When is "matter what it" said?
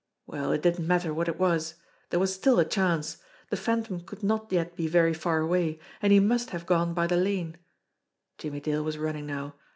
0.87-1.37